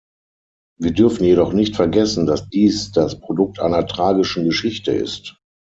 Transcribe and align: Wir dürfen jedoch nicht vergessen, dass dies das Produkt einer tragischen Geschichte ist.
Wir 0.79 0.93
dürfen 0.93 1.25
jedoch 1.25 1.53
nicht 1.53 1.75
vergessen, 1.75 2.25
dass 2.25 2.49
dies 2.49 2.91
das 2.91 3.19
Produkt 3.19 3.59
einer 3.59 3.85
tragischen 3.85 4.45
Geschichte 4.45 4.91
ist. 4.93 5.39